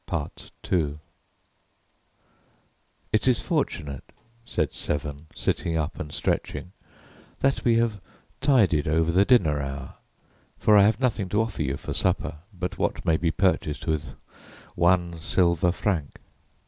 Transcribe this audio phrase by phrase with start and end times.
[0.11, 0.97] II
[3.13, 4.11] "It is fortunate,"
[4.47, 6.71] said Severn, sitting up and stretching,
[7.41, 8.01] "that we have
[8.41, 9.93] tided over the dinner hour,
[10.57, 14.15] for I have nothing to offer you for supper but what may be purchased with
[14.73, 16.19] one silver franc."